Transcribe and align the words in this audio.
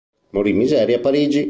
Morì 0.31 0.49
in 0.51 0.57
miseria 0.57 0.97
a 0.97 0.99
Parigi. 0.99 1.39